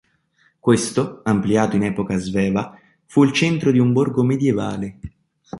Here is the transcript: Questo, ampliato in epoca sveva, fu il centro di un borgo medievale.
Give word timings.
Questo, 0.59 1.21
ampliato 1.25 1.75
in 1.75 1.83
epoca 1.83 2.17
sveva, 2.17 2.75
fu 3.05 3.23
il 3.23 3.31
centro 3.33 3.69
di 3.71 3.77
un 3.77 3.93
borgo 3.93 4.23
medievale. 4.23 4.97